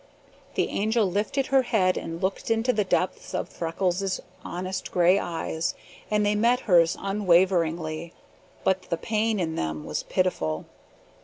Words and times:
The 0.55 0.69
Angel 0.69 1.05
lifted 1.05 1.45
her 1.45 1.61
head 1.61 1.95
and 1.95 2.19
looked 2.23 2.49
into 2.49 2.73
the 2.73 2.83
depths 2.83 3.35
of 3.35 3.49
Freckles' 3.49 4.19
honest 4.43 4.91
gray 4.91 5.19
eyes, 5.19 5.75
and 6.09 6.25
they 6.25 6.33
met 6.33 6.61
hers 6.61 6.97
unwaveringly; 6.99 8.11
but 8.63 8.89
the 8.89 8.97
pain 8.97 9.39
in 9.39 9.53
them 9.53 9.83
was 9.85 10.01
pitiful. 10.01 10.65